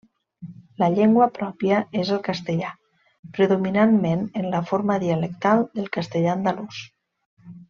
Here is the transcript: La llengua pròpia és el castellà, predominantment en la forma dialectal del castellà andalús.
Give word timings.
La 0.83 0.87
llengua 0.93 1.27
pròpia 1.35 1.81
és 2.05 2.09
el 2.15 2.21
castellà, 2.29 2.71
predominantment 3.37 4.25
en 4.43 4.49
la 4.57 4.63
forma 4.71 4.99
dialectal 5.05 5.63
del 5.77 5.93
castellà 5.99 6.35
andalús. 6.37 6.83